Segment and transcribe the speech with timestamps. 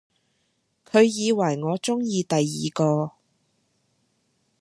[0.83, 3.11] 佢以為我中意第二個